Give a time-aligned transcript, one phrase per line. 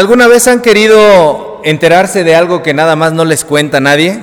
[0.00, 4.18] ¿Alguna vez han querido enterarse de algo que nada más no les cuenta nadie?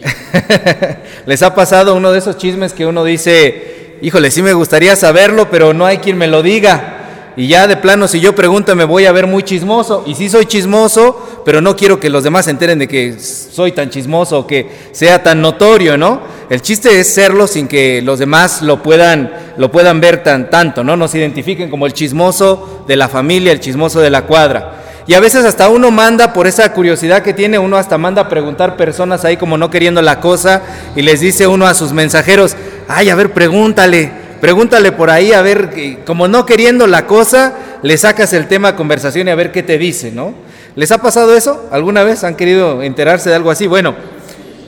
[1.26, 5.50] ¿Les ha pasado uno de esos chismes que uno dice, híjole, sí me gustaría saberlo,
[5.50, 6.91] pero no hay quien me lo diga?
[7.36, 10.04] Y ya de plano, si yo pregunto, me voy a ver muy chismoso.
[10.06, 13.72] Y sí soy chismoso, pero no quiero que los demás se enteren de que soy
[13.72, 16.20] tan chismoso o que sea tan notorio, ¿no?
[16.50, 20.84] El chiste es serlo sin que los demás lo puedan, lo puedan ver tan tanto,
[20.84, 20.96] ¿no?
[20.96, 24.82] Nos identifiquen como el chismoso de la familia, el chismoso de la cuadra.
[25.06, 28.28] Y a veces hasta uno manda, por esa curiosidad que tiene, uno hasta manda a
[28.28, 30.62] preguntar personas ahí como no queriendo la cosa
[30.94, 32.54] y les dice uno a sus mensajeros,
[32.86, 35.70] ay, a ver, pregúntale, Pregúntale por ahí a ver,
[36.04, 39.62] como no queriendo la cosa, le sacas el tema a conversación y a ver qué
[39.62, 40.34] te dice, ¿no?
[40.74, 41.68] ¿Les ha pasado eso?
[41.70, 43.68] ¿Alguna vez han querido enterarse de algo así?
[43.68, 43.94] Bueno,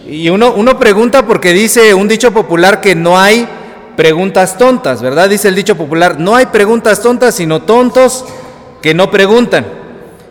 [0.07, 3.49] y uno, uno pregunta porque dice un dicho popular que no hay
[3.97, 5.29] preguntas tontas, ¿verdad?
[5.29, 8.25] Dice el dicho popular, no hay preguntas tontas, sino tontos
[8.81, 9.67] que no preguntan.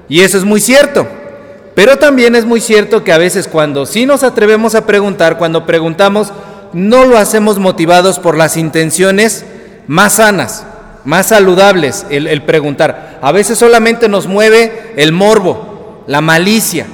[0.07, 1.05] Y eso es muy cierto.
[1.75, 5.65] Pero también es muy cierto que a veces cuando sí nos atrevemos a preguntar, cuando
[5.65, 6.31] preguntamos,
[6.73, 9.45] no lo hacemos motivados por las intenciones
[9.87, 10.65] más sanas,
[11.05, 13.19] más saludables, el, preguntar.
[13.21, 16.85] A veces solamente nos mueve el morbo, la malicia,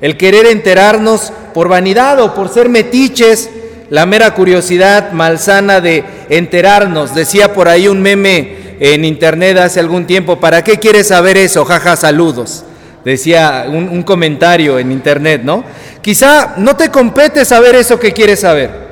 [0.00, 3.50] el querer enterarnos por vanidad o por ser metiches,
[3.90, 7.14] la mera curiosidad malsana de enterarnos.
[7.14, 11.64] Decía por ahí un meme en internet hace algún tiempo, ¿para qué quieres saber eso?
[11.64, 12.64] Jaja, saludos.
[13.04, 15.62] Decía un, comentario en internet, ¿no?
[16.02, 18.85] Quizá no te compete saber eso que quieres saber.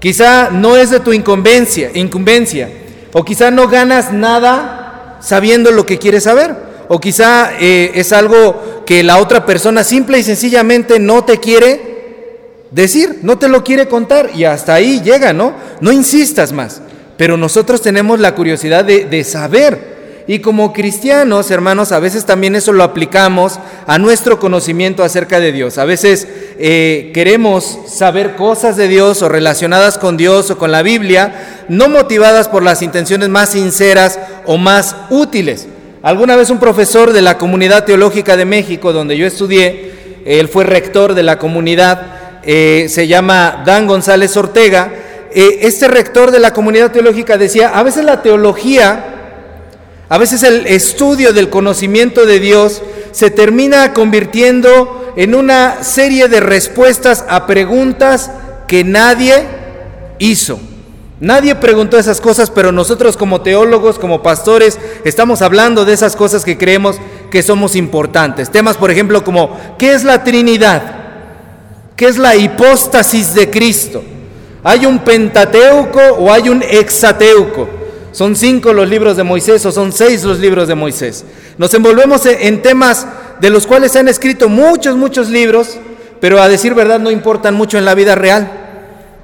[0.00, 2.70] Quizá no es de tu incumbencia, incumbencia,
[3.12, 6.54] o quizá no ganas nada sabiendo lo que quieres saber,
[6.88, 11.88] o quizá eh, es algo que la otra persona simple y sencillamente no te quiere
[12.70, 15.54] decir, no te lo quiere contar y hasta ahí llega, ¿no?
[15.80, 16.80] No insistas más,
[17.16, 19.97] pero nosotros tenemos la curiosidad de, de saber
[20.28, 25.52] y como cristianos, hermanos, a veces también eso lo aplicamos a nuestro conocimiento acerca de
[25.52, 25.78] Dios.
[25.78, 30.82] A veces eh, queremos saber cosas de Dios o relacionadas con Dios o con la
[30.82, 35.66] Biblia, no motivadas por las intenciones más sinceras o más útiles.
[36.02, 39.92] Alguna vez un profesor de la Comunidad Teológica de México, donde yo estudié,
[40.26, 42.02] él fue rector de la comunidad,
[42.42, 44.92] eh, se llama Dan González Ortega,
[45.34, 49.17] eh, este rector de la comunidad teológica decía, a veces la teología
[50.08, 52.82] a veces el estudio del conocimiento de Dios
[53.12, 58.30] se termina convirtiendo en una serie de respuestas a preguntas
[58.66, 59.44] que nadie
[60.18, 60.58] hizo.
[61.20, 66.44] Nadie preguntó esas cosas, pero nosotros como teólogos, como pastores, estamos hablando de esas cosas
[66.44, 66.96] que creemos
[67.30, 68.50] que somos importantes.
[68.50, 70.82] Temas, por ejemplo, como ¿qué es la Trinidad?
[71.96, 74.02] ¿Qué es la hipóstasis de Cristo?
[74.62, 77.77] ¿Hay un Pentateuco o hay un Hexateuco?
[78.12, 81.24] Son cinco los libros de Moisés o son seis los libros de Moisés.
[81.58, 83.06] Nos envolvemos en temas
[83.40, 85.78] de los cuales se han escrito muchos, muchos libros,
[86.20, 88.50] pero a decir verdad no importan mucho en la vida real.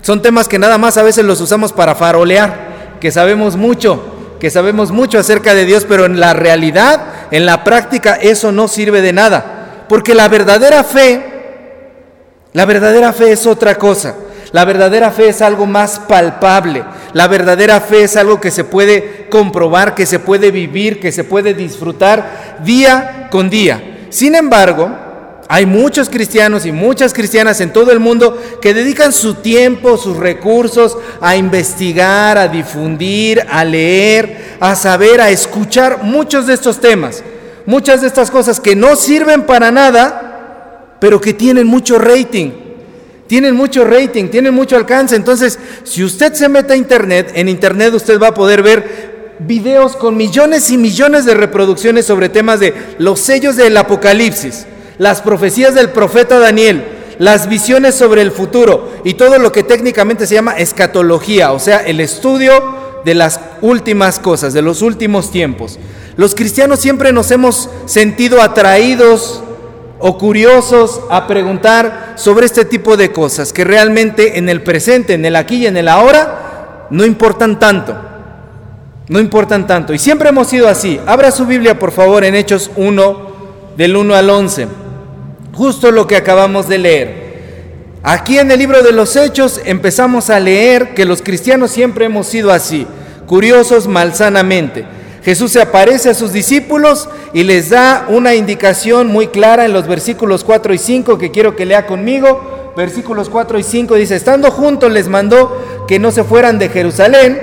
[0.03, 4.51] Son temas que nada más a veces los usamos para farolear, que sabemos mucho, que
[4.51, 9.01] sabemos mucho acerca de Dios, pero en la realidad, en la práctica, eso no sirve
[9.01, 9.87] de nada.
[9.89, 11.23] Porque la verdadera fe,
[12.53, 14.15] la verdadera fe es otra cosa.
[14.55, 16.85] La verdadera fe es algo más palpable.
[17.13, 21.25] La verdadera fe es algo que se puede comprobar, que se puede vivir, que se
[21.25, 24.07] puede disfrutar día con día.
[24.11, 24.91] Sin embargo,
[25.49, 30.19] hay muchos cristianos y muchas cristianas en todo el mundo que dedican su tiempo, sus
[30.19, 37.25] recursos a investigar, a difundir, a leer, a saber, a escuchar muchos de estos temas.
[37.67, 42.64] Muchas de estas cosas que no sirven para nada, pero que tienen mucho rating
[43.27, 45.17] tienen mucho rating, tienen mucho alcance.
[45.17, 49.97] Entonces, si usted se mete a Internet, en Internet usted va a poder ver videos
[49.97, 54.67] con millones y millones de reproducciones sobre temas de los sellos del Apocalipsis,
[54.99, 56.85] las profecías del profeta Daniel,
[57.19, 61.79] las visiones sobre el futuro y todo lo que técnicamente se llama escatología, o sea,
[61.79, 62.53] el estudio
[63.05, 65.79] de las últimas cosas, de los últimos tiempos.
[66.17, 69.43] Los cristianos siempre nos hemos sentido atraídos
[70.07, 75.25] o curiosos a preguntar sobre este tipo de cosas que realmente en el presente, en
[75.25, 77.97] el aquí y en el ahora, no importan tanto.
[79.09, 79.95] No importan tanto.
[79.95, 81.01] Y siempre hemos sido así.
[81.07, 83.19] Abra su Biblia, por favor, en Hechos 1,
[83.79, 84.69] del 1 al 11.
[85.55, 87.25] Justo lo que acabamos de leer.
[88.03, 92.27] Aquí en el libro de los Hechos empezamos a leer que los cristianos siempre hemos
[92.27, 92.87] sido así,
[93.27, 94.85] curiosos malsanamente.
[95.25, 99.87] Jesús se aparece a sus discípulos y les da una indicación muy clara en los
[99.87, 102.73] versículos 4 y 5 que quiero que lea conmigo.
[102.77, 107.41] Versículos 4 y 5 dice, estando juntos les mandó que no se fueran de Jerusalén,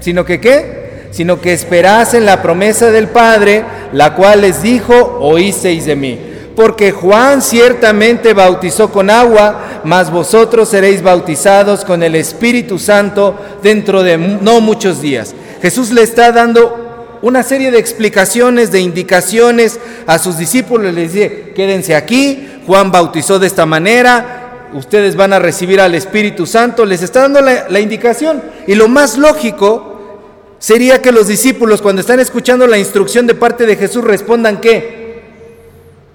[0.00, 0.80] sino que qué?
[1.10, 6.20] sino que esperasen la promesa del Padre, la cual les dijo, oísteis de mí.
[6.54, 14.02] Porque Juan ciertamente bautizó con agua, mas vosotros seréis bautizados con el Espíritu Santo dentro
[14.02, 15.34] de no muchos días.
[15.62, 16.79] Jesús le está dando
[17.22, 20.94] una serie de explicaciones, de indicaciones a sus discípulos.
[20.94, 26.46] Les dice, quédense aquí, Juan bautizó de esta manera, ustedes van a recibir al Espíritu
[26.46, 28.42] Santo, les está dando la, la indicación.
[28.66, 30.18] Y lo más lógico
[30.58, 35.22] sería que los discípulos cuando están escuchando la instrucción de parte de Jesús respondan que,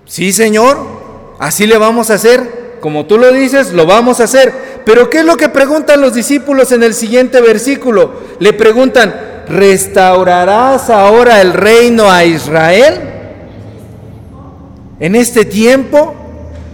[0.05, 0.77] sí Señor,
[1.39, 4.53] así le vamos a hacer, como tú lo dices, lo vamos a hacer.
[4.85, 8.13] Pero ¿qué es lo que preguntan los discípulos en el siguiente versículo?
[8.39, 12.99] Le preguntan, ¿restaurarás ahora el reino a Israel?
[14.99, 16.15] En este tiempo,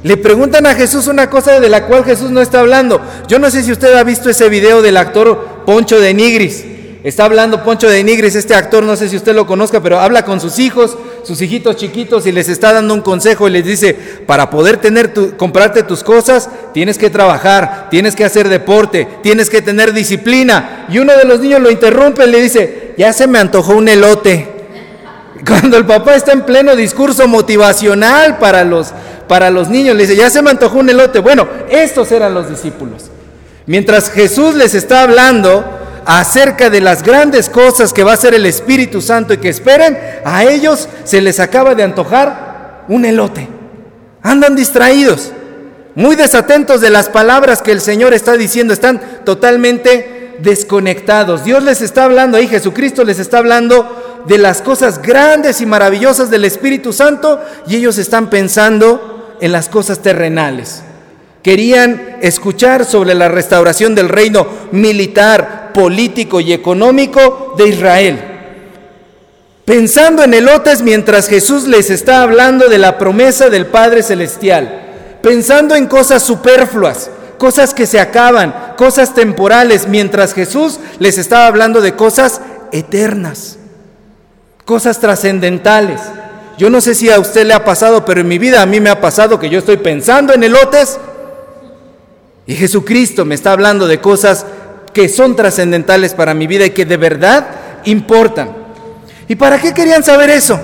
[0.03, 3.01] le preguntan a Jesús una cosa de la cual Jesús no está hablando.
[3.27, 6.65] Yo no sé si usted ha visto ese video del actor Poncho de Nigris.
[7.03, 10.23] Está hablando Poncho de Nigris, este actor, no sé si usted lo conozca, pero habla
[10.23, 13.95] con sus hijos, sus hijitos chiquitos y les está dando un consejo y les dice,
[14.27, 19.49] para poder tener tu, comprarte tus cosas, tienes que trabajar, tienes que hacer deporte, tienes
[19.49, 20.85] que tener disciplina.
[20.89, 23.87] Y uno de los niños lo interrumpe y le dice, ya se me antojó un
[23.87, 24.47] elote.
[25.47, 28.93] Cuando el papá está en pleno discurso motivacional para los,
[29.27, 31.17] para los niños, le dice, ya se me antojó un elote.
[31.17, 33.09] Bueno, estos eran los discípulos.
[33.65, 38.45] Mientras Jesús les está hablando, acerca de las grandes cosas que va a hacer el
[38.45, 43.47] Espíritu Santo y que esperen, a ellos se les acaba de antojar un elote.
[44.23, 45.31] Andan distraídos,
[45.95, 51.43] muy desatentos de las palabras que el Señor está diciendo, están totalmente desconectados.
[51.43, 56.29] Dios les está hablando ahí, Jesucristo les está hablando de las cosas grandes y maravillosas
[56.29, 60.83] del Espíritu Santo y ellos están pensando en las cosas terrenales.
[61.43, 68.19] Querían escuchar sobre la restauración del reino militar, político y económico de Israel.
[69.65, 75.19] Pensando en elotes mientras Jesús les está hablando de la promesa del Padre Celestial.
[75.21, 81.81] Pensando en cosas superfluas, cosas que se acaban, cosas temporales, mientras Jesús les estaba hablando
[81.81, 82.41] de cosas
[82.71, 83.57] eternas,
[84.65, 86.01] cosas trascendentales.
[86.57, 88.79] Yo no sé si a usted le ha pasado, pero en mi vida a mí
[88.79, 90.99] me ha pasado que yo estoy pensando en elotes
[92.51, 94.45] y Jesucristo me está hablando de cosas
[94.91, 97.47] que son trascendentales para mi vida y que de verdad
[97.85, 98.51] importan.
[99.29, 100.59] ¿Y para qué querían saber eso?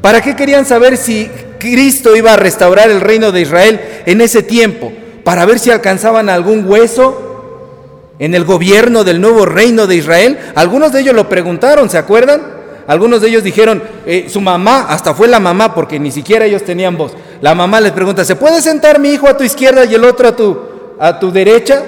[0.00, 4.42] ¿Para qué querían saber si Cristo iba a restaurar el reino de Israel en ese
[4.42, 4.90] tiempo?
[5.22, 10.38] ¿Para ver si alcanzaban algún hueso en el gobierno del nuevo reino de Israel?
[10.54, 12.40] Algunos de ellos lo preguntaron, ¿se acuerdan?
[12.86, 16.64] Algunos de ellos dijeron, eh, su mamá, hasta fue la mamá, porque ni siquiera ellos
[16.64, 17.12] tenían voz.
[17.42, 20.28] La mamá les pregunta, ¿se puede sentar mi hijo a tu izquierda y el otro
[20.28, 20.71] a tu,
[21.02, 21.82] a tu derecha.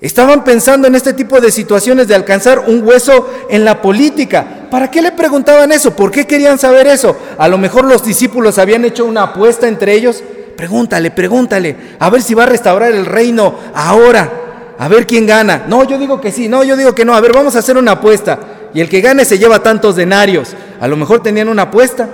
[0.00, 4.66] Estaban pensando en este tipo de situaciones de alcanzar un hueso en la política.
[4.70, 5.94] ¿Para qué le preguntaban eso?
[5.94, 7.14] ¿Por qué querían saber eso?
[7.36, 10.22] A lo mejor los discípulos habían hecho una apuesta entre ellos.
[10.56, 14.74] Pregúntale, pregúntale, a ver si va a restaurar el reino ahora.
[14.78, 15.66] A ver quién gana.
[15.68, 17.14] No, yo digo que sí, no, yo digo que no.
[17.14, 18.38] A ver, vamos a hacer una apuesta.
[18.72, 20.54] Y el que gane se lleva tantos denarios.
[20.80, 22.08] A lo mejor tenían una apuesta.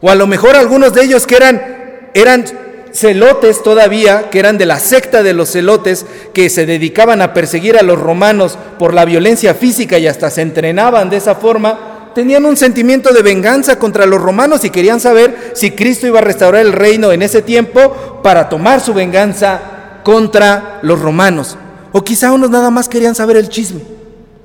[0.00, 2.44] O a lo mejor algunos de ellos que eran, eran
[2.92, 7.76] celotes todavía, que eran de la secta de los celotes, que se dedicaban a perseguir
[7.76, 12.44] a los romanos por la violencia física y hasta se entrenaban de esa forma, tenían
[12.44, 16.62] un sentimiento de venganza contra los romanos y querían saber si Cristo iba a restaurar
[16.62, 19.60] el reino en ese tiempo para tomar su venganza
[20.02, 21.56] contra los romanos.
[21.92, 23.82] O quizá unos nada más querían saber el chisme,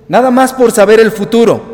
[0.07, 1.72] nada más por saber el futuro.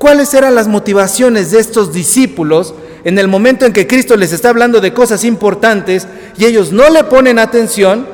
[0.00, 2.72] ¿Cuáles eran las motivaciones de estos discípulos
[3.04, 6.88] en el momento en que Cristo les está hablando de cosas importantes y ellos no
[6.88, 8.06] le ponen atención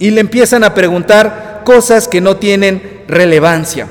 [0.00, 3.86] y le empiezan a preguntar cosas que no tienen relevancia.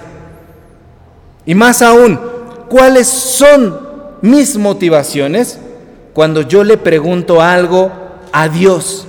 [1.45, 2.19] Y más aún,
[2.67, 3.79] ¿cuáles son
[4.21, 5.57] mis motivaciones
[6.13, 7.93] cuando yo le pregunto algo
[8.33, 9.07] a Dios?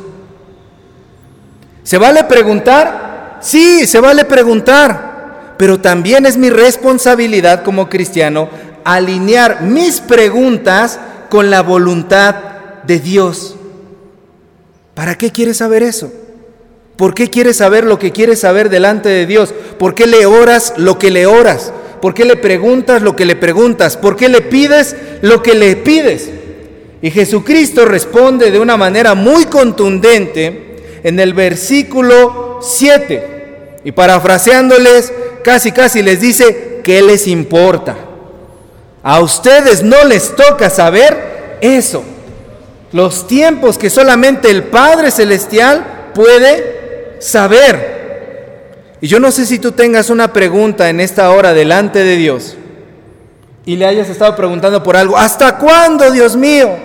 [1.82, 3.38] ¿Se vale preguntar?
[3.40, 5.15] Sí, se vale preguntar,
[5.56, 8.48] pero también es mi responsabilidad como cristiano
[8.84, 12.34] alinear mis preguntas con la voluntad
[12.84, 13.56] de Dios.
[14.94, 16.12] ¿Para qué quieres saber eso?
[16.96, 19.52] ¿Por qué quieres saber lo que quieres saber delante de Dios?
[19.78, 21.72] ¿Por qué le oras lo que le oras?
[22.00, 23.96] ¿Por qué le preguntas lo que le preguntas?
[23.96, 26.30] ¿Por qué le pides lo que le pides?
[27.02, 33.80] Y Jesucristo responde de una manera muy contundente en el versículo 7.
[33.84, 35.12] Y parafraseándoles,
[35.46, 37.94] casi casi les dice, ¿qué les importa?
[39.04, 42.02] A ustedes no les toca saber eso.
[42.90, 48.96] Los tiempos que solamente el Padre Celestial puede saber.
[49.00, 52.56] Y yo no sé si tú tengas una pregunta en esta hora delante de Dios
[53.64, 55.16] y le hayas estado preguntando por algo.
[55.16, 56.76] ¿Hasta cuándo, Dios mío?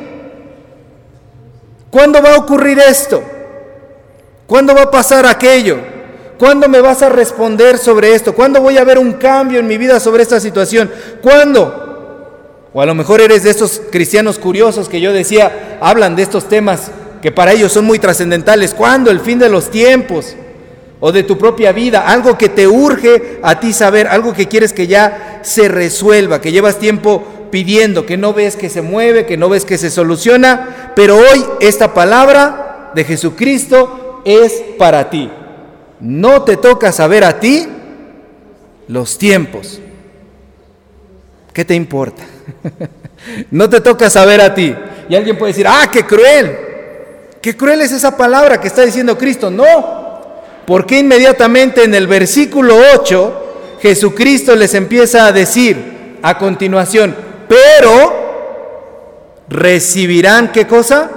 [1.89, 3.23] ¿Cuándo va a ocurrir esto?
[4.45, 5.90] ¿Cuándo va a pasar aquello?
[6.41, 8.33] ¿Cuándo me vas a responder sobre esto?
[8.33, 10.89] ¿Cuándo voy a ver un cambio en mi vida sobre esta situación?
[11.21, 12.65] ¿Cuándo?
[12.73, 16.49] O a lo mejor eres de estos cristianos curiosos que yo decía, hablan de estos
[16.49, 16.89] temas
[17.21, 18.73] que para ellos son muy trascendentales.
[18.73, 19.11] ¿Cuándo?
[19.11, 20.35] El fin de los tiempos
[20.99, 24.73] o de tu propia vida, algo que te urge a ti saber, algo que quieres
[24.73, 29.37] que ya se resuelva, que llevas tiempo pidiendo, que no ves que se mueve, que
[29.37, 35.29] no ves que se soluciona, pero hoy esta palabra de Jesucristo es para ti.
[36.01, 37.67] No te toca saber a ti
[38.87, 39.79] los tiempos.
[41.53, 42.23] ¿Qué te importa?
[43.51, 44.75] no te toca saber a ti.
[45.09, 46.57] Y alguien puede decir, ah, qué cruel.
[47.41, 49.49] Qué cruel es esa palabra que está diciendo Cristo.
[49.51, 50.21] No,
[50.65, 53.41] porque inmediatamente en el versículo 8
[53.81, 57.15] Jesucristo les empieza a decir a continuación,
[57.47, 58.21] pero
[59.49, 61.09] recibirán qué cosa?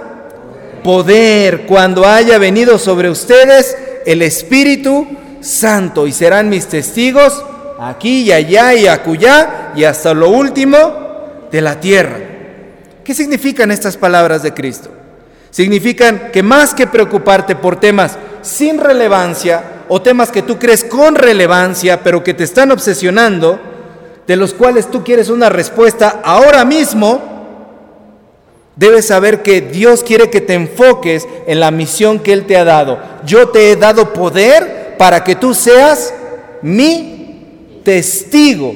[0.82, 5.06] Poder cuando haya venido sobre ustedes el Espíritu
[5.40, 7.44] Santo y serán mis testigos
[7.78, 12.18] aquí y allá y acullá y hasta lo último de la tierra.
[13.04, 14.90] ¿Qué significan estas palabras de Cristo?
[15.50, 21.14] Significan que más que preocuparte por temas sin relevancia o temas que tú crees con
[21.14, 23.60] relevancia, pero que te están obsesionando,
[24.26, 27.33] de los cuales tú quieres una respuesta ahora mismo,
[28.76, 32.64] debes saber que Dios quiere que te enfoques en la misión que Él te ha
[32.64, 32.98] dado.
[33.24, 36.14] Yo te he dado poder para que tú seas
[36.62, 38.74] mi testigo,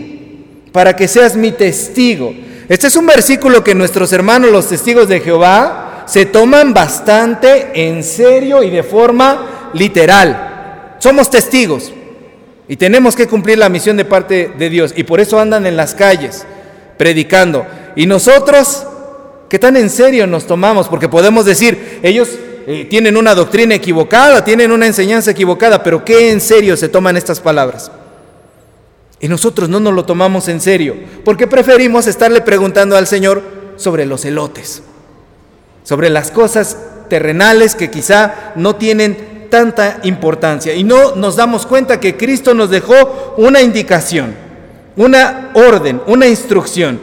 [0.73, 2.35] para que seas mi testigo.
[2.69, 8.03] Este es un versículo que nuestros hermanos, los testigos de Jehová, se toman bastante en
[8.03, 10.97] serio y de forma literal.
[10.99, 11.93] Somos testigos
[12.67, 15.77] y tenemos que cumplir la misión de parte de Dios y por eso andan en
[15.77, 16.45] las calles
[16.99, 17.67] predicando.
[17.97, 18.87] Y nosotros,
[19.49, 20.89] ¿qué tan en serio nos tomamos?
[20.89, 22.31] Porque podemos decir, ellos
[22.67, 27.17] eh, tienen una doctrina equivocada, tienen una enseñanza equivocada, pero ¿qué en serio se toman
[27.17, 27.91] estas palabras?
[29.21, 33.43] Y nosotros no nos lo tomamos en serio, porque preferimos estarle preguntando al Señor
[33.77, 34.83] sobre los elotes,
[35.83, 36.77] sobre las cosas
[37.09, 42.71] terrenales que quizá no tienen tanta importancia y no nos damos cuenta que Cristo nos
[42.71, 44.35] dejó una indicación,
[44.97, 47.01] una orden, una instrucción.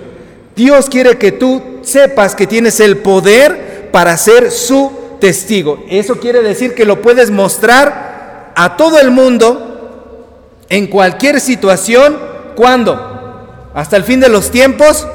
[0.56, 5.84] Dios quiere que tú sepas que tienes el poder para ser su testigo.
[5.89, 12.18] Eso quiere decir que lo puedes mostrar a todo el mundo en cualquier situación.
[12.56, 13.72] ¿Cuándo?
[13.74, 15.08] ¿Hasta el fin de los tiempos?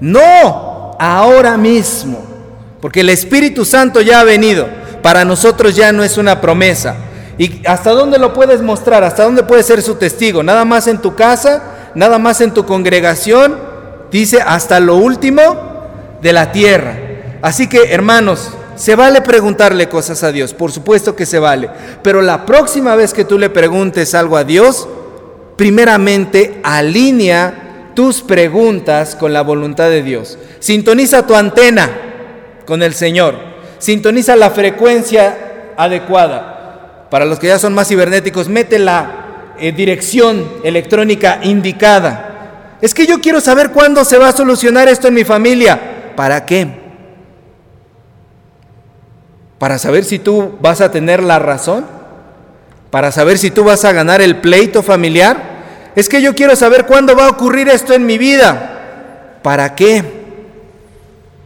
[0.00, 2.24] No, ahora mismo.
[2.80, 4.68] Porque el Espíritu Santo ya ha venido
[5.02, 6.96] para nosotros ya no es una promesa.
[7.38, 9.04] ¿Y hasta dónde lo puedes mostrar?
[9.04, 10.42] ¿Hasta dónde puedes ser su testigo?
[10.42, 11.62] ¿Nada más en tu casa?
[11.94, 13.56] ¿Nada más en tu congregación?
[14.10, 15.67] Dice, hasta lo último
[16.20, 16.96] de la tierra.
[17.42, 21.68] Así que, hermanos, se vale preguntarle cosas a Dios, por supuesto que se vale.
[22.02, 24.88] Pero la próxima vez que tú le preguntes algo a Dios,
[25.56, 30.38] primeramente alinea tus preguntas con la voluntad de Dios.
[30.60, 31.90] Sintoniza tu antena
[32.64, 33.48] con el Señor
[33.78, 37.06] sintoniza la frecuencia adecuada.
[37.10, 42.76] Para los que ya son más cibernéticos, mete la eh, dirección electrónica indicada.
[42.82, 45.80] Es que yo quiero saber cuándo se va a solucionar esto en mi familia.
[46.18, 46.66] ¿Para qué?
[49.56, 51.86] ¿Para saber si tú vas a tener la razón?
[52.90, 55.40] ¿Para saber si tú vas a ganar el pleito familiar?
[55.94, 59.38] Es que yo quiero saber cuándo va a ocurrir esto en mi vida.
[59.44, 60.02] ¿Para qué?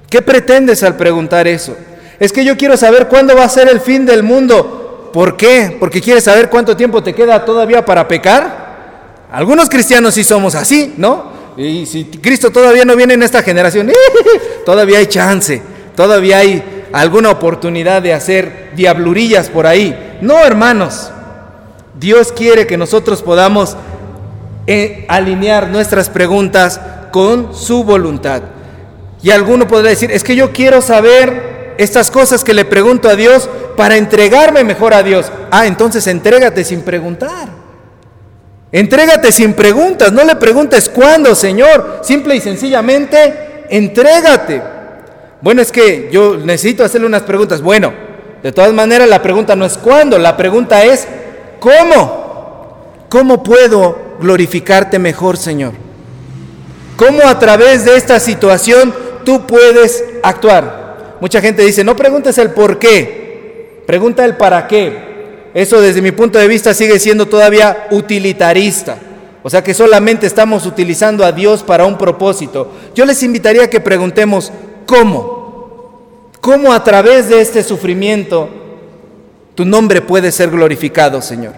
[0.08, 1.76] ¿Qué pretendes al preguntar eso?
[2.18, 5.10] Es que yo quiero saber cuándo va a ser el fin del mundo.
[5.12, 5.76] ¿Por qué?
[5.78, 9.26] Porque quieres saber cuánto tiempo te queda todavía para pecar.
[9.30, 11.31] Algunos cristianos sí somos así, ¿no?
[11.56, 13.90] Y si Cristo todavía no viene en esta generación,
[14.66, 15.62] todavía hay chance,
[15.94, 20.18] todavía hay alguna oportunidad de hacer diablurillas por ahí.
[20.20, 21.10] No, hermanos,
[21.98, 23.76] Dios quiere que nosotros podamos
[24.66, 26.80] eh, alinear nuestras preguntas
[27.10, 28.42] con su voluntad.
[29.22, 33.16] Y alguno podrá decir, es que yo quiero saber estas cosas que le pregunto a
[33.16, 35.30] Dios para entregarme mejor a Dios.
[35.50, 37.61] Ah, entonces entrégate sin preguntar.
[38.72, 42.00] Entrégate sin preguntas, no le preguntes cuándo, Señor.
[42.02, 44.62] Simple y sencillamente, entrégate.
[45.42, 47.60] Bueno, es que yo necesito hacerle unas preguntas.
[47.60, 47.92] Bueno,
[48.42, 51.06] de todas maneras la pregunta no es cuándo, la pregunta es
[51.60, 53.04] ¿cómo?
[53.10, 55.74] ¿Cómo puedo glorificarte mejor, Señor?
[56.96, 61.18] ¿Cómo a través de esta situación tú puedes actuar?
[61.20, 65.11] Mucha gente dice, no preguntes el por qué, pregunta el para qué.
[65.54, 68.96] Eso desde mi punto de vista sigue siendo todavía utilitarista.
[69.42, 72.70] O sea que solamente estamos utilizando a Dios para un propósito.
[72.94, 74.52] Yo les invitaría a que preguntemos,
[74.86, 76.30] ¿cómo?
[76.40, 78.48] ¿Cómo a través de este sufrimiento
[79.54, 81.54] tu nombre puede ser glorificado, Señor?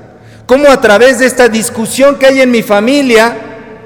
[0.46, 3.36] ¿Cómo a través de esta discusión que hay en mi familia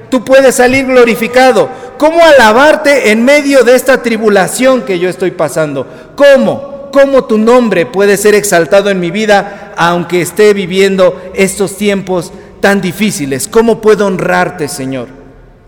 [0.09, 1.69] tú puedes salir glorificado?
[1.97, 5.85] ¿Cómo alabarte en medio de esta tribulación que yo estoy pasando?
[6.15, 6.78] ¿Cómo?
[6.91, 12.31] ¿Cómo tu nombre puede ser exaltado en mi vida aunque esté viviendo estos tiempos
[12.61, 13.47] tan difíciles?
[13.47, 15.07] ¿Cómo puedo honrarte, Señor,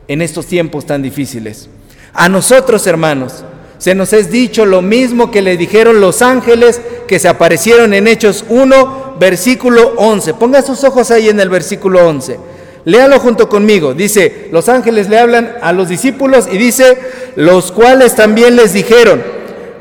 [0.08, 1.70] en estos tiempos tan difíciles?
[2.14, 3.44] A nosotros, hermanos,
[3.78, 8.08] se nos es dicho lo mismo que le dijeron los ángeles que se aparecieron en
[8.08, 10.36] Hechos 1, versículo 11.
[10.36, 12.40] Ponga sus ojos ahí en el versículo 11.
[12.86, 13.94] Léalo junto conmigo.
[13.94, 16.98] Dice, los ángeles le hablan a los discípulos y dice,
[17.36, 19.22] los cuales también les dijeron,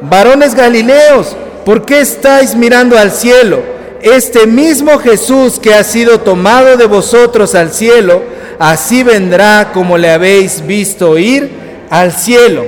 [0.02, 3.80] varones galileos, ¿por qué estáis mirando al cielo?
[4.02, 8.22] este mismo Jesús que ha sido tomado de vosotros al cielo,
[8.58, 11.50] así vendrá como le habéis visto ir
[11.90, 12.64] al cielo.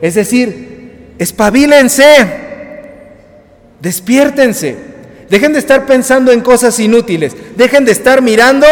[0.00, 2.04] Es decir, espabilense,
[3.80, 4.76] despiértense,
[5.28, 8.66] dejen de estar pensando en cosas inútiles, dejen de estar mirando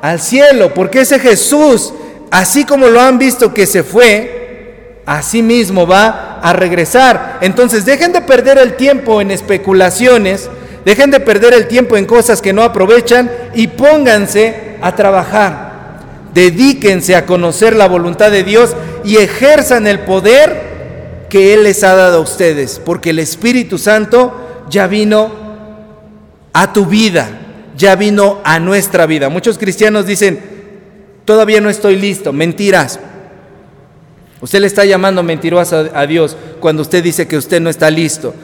[0.00, 1.92] al cielo, porque ese Jesús,
[2.30, 7.38] así como lo han visto que se fue, así mismo va a regresar.
[7.40, 10.50] Entonces dejen de perder el tiempo en especulaciones,
[10.84, 15.72] Dejen de perder el tiempo en cosas que no aprovechan y pónganse a trabajar.
[16.34, 20.72] Dedíquense a conocer la voluntad de Dios y ejerzan el poder
[21.28, 25.30] que Él les ha dado a ustedes, porque el Espíritu Santo ya vino
[26.52, 27.28] a tu vida,
[27.76, 29.28] ya vino a nuestra vida.
[29.28, 30.40] Muchos cristianos dicen,
[31.24, 32.98] todavía no estoy listo, mentiras.
[34.42, 38.34] Usted le está llamando mentiroso a Dios cuando usted dice que usted no está listo.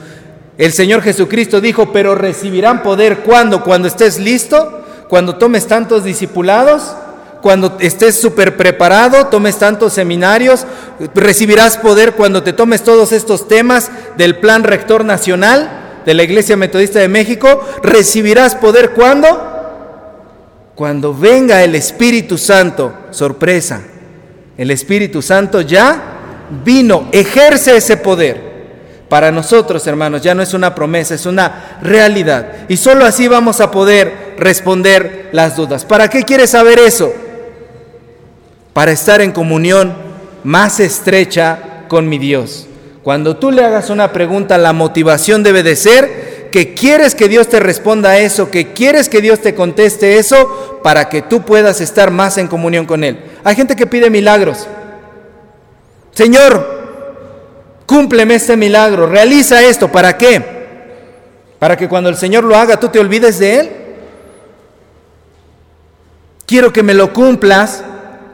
[0.57, 6.95] El Señor Jesucristo dijo, pero recibirán poder cuando, cuando estés listo, cuando tomes tantos discipulados,
[7.41, 10.65] cuando estés súper preparado, tomes tantos seminarios,
[11.13, 16.55] recibirás poder cuando te tomes todos estos temas del plan rector nacional de la Iglesia
[16.55, 20.71] Metodista de México, recibirás poder cuando?
[20.75, 23.81] Cuando venga el Espíritu Santo, sorpresa,
[24.59, 26.01] el Espíritu Santo ya
[26.65, 28.49] vino, ejerce ese poder.
[29.07, 32.67] Para nosotros, hermanos, ya no es una promesa, es una realidad.
[32.67, 35.85] Y solo así vamos a poder responder las dudas.
[35.85, 37.13] ¿Para qué quieres saber eso?
[38.73, 39.93] Para estar en comunión
[40.43, 42.67] más estrecha con mi Dios.
[43.01, 47.47] Cuando tú le hagas una pregunta, la motivación debe de ser que quieres que Dios
[47.47, 51.81] te responda a eso, que quieres que Dios te conteste eso, para que tú puedas
[51.81, 53.19] estar más en comunión con Él.
[53.43, 54.67] Hay gente que pide milagros.
[56.11, 56.79] Señor,
[57.85, 60.59] cúmpleme este milagro, realiza esto, ¿para qué?
[61.59, 63.71] Para que cuando el Señor lo haga tú te olvides de Él.
[66.45, 67.83] Quiero que me lo cumplas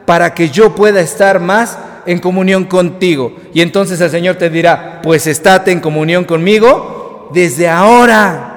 [0.06, 1.76] para que yo pueda estar más
[2.06, 3.36] en comunión contigo.
[3.52, 6.95] Y entonces el Señor te dirá, pues estate en comunión conmigo
[7.32, 8.52] desde ahora.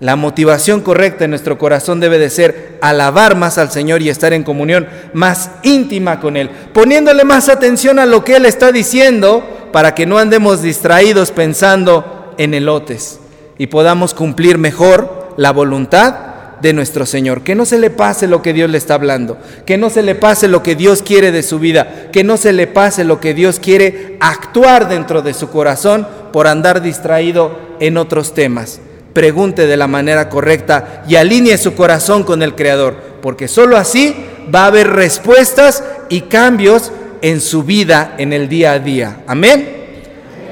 [0.00, 4.32] La motivación correcta en nuestro corazón debe de ser alabar más al Señor y estar
[4.32, 9.68] en comunión más íntima con Él, poniéndole más atención a lo que Él está diciendo
[9.72, 13.20] para que no andemos distraídos pensando en elotes
[13.58, 16.30] y podamos cumplir mejor la voluntad
[16.62, 17.42] de nuestro Señor.
[17.42, 20.14] Que no se le pase lo que Dios le está hablando, que no se le
[20.14, 23.34] pase lo que Dios quiere de su vida, que no se le pase lo que
[23.34, 28.80] Dios quiere actuar dentro de su corazón por andar distraído en otros temas
[29.12, 34.14] pregunte de la manera correcta y alinee su corazón con el Creador, porque sólo así
[34.54, 39.22] va a haber respuestas y cambios en su vida en el día a día.
[39.26, 39.76] Amén.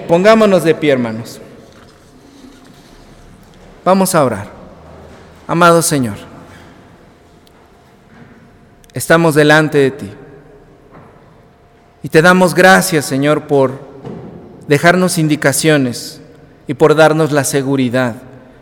[0.07, 1.41] Pongámonos de pie, hermanos.
[3.85, 4.59] Vamos a orar.
[5.47, 6.17] Amado Señor,
[8.93, 10.11] estamos delante de ti
[12.03, 13.88] y te damos gracias, Señor, por
[14.69, 16.21] dejarnos indicaciones
[16.67, 18.17] y por darnos la seguridad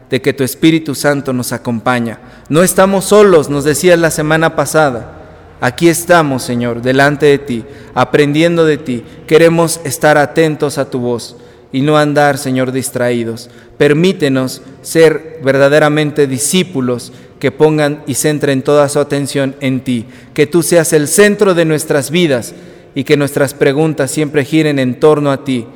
[0.08, 2.20] de que tu Espíritu Santo nos acompaña.
[2.48, 5.12] No estamos solos, nos decías la semana pasada.
[5.60, 7.64] Aquí estamos, Señor, delante de ti,
[7.94, 9.04] aprendiendo de ti.
[9.26, 11.36] Queremos estar atentos a tu voz
[11.72, 13.50] y no andar, Señor, distraídos.
[13.76, 20.06] Permítenos ser verdaderamente discípulos que pongan y centren toda su atención en ti.
[20.34, 22.54] Que tú seas el centro de nuestras vidas
[22.94, 25.66] y que nuestras preguntas siempre giren en torno a ti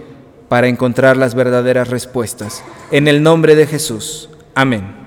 [0.50, 2.64] para encontrar las verdaderas respuestas.
[2.90, 4.28] En el nombre de Jesús.
[4.56, 4.99] Amén.